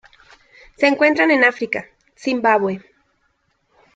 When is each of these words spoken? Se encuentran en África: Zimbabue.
Se 0.77 0.87
encuentran 0.87 1.29
en 1.29 1.43
África: 1.43 1.85
Zimbabue. 2.17 2.81